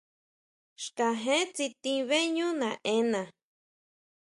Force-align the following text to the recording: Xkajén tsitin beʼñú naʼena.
Xkajén 0.83 1.45
tsitin 1.55 1.99
beʼñú 2.09 2.47
naʼena. 2.59 3.21